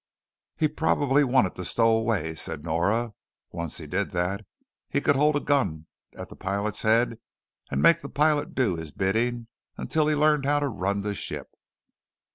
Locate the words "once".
3.51-3.77